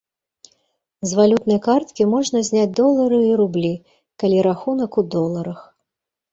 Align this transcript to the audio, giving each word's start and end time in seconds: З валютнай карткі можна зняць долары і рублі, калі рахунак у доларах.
З 1.09 1.19
валютнай 1.19 1.59
карткі 1.67 2.07
можна 2.15 2.43
зняць 2.49 2.73
долары 2.81 3.21
і 3.29 3.37
рублі, 3.43 3.73
калі 4.25 4.37
рахунак 4.51 4.91
у 5.03 5.09
доларах. 5.19 5.59